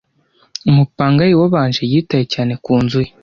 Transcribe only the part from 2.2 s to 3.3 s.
cyane ku nzu ye.